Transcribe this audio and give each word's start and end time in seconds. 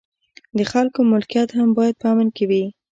د 0.57 0.59
خلکو 0.71 0.99
ملکیت 1.11 1.49
هم 1.57 1.69
باید 1.77 1.95
په 2.01 2.07
امن 2.13 2.27
کې 2.35 2.43
وي. 2.49 2.63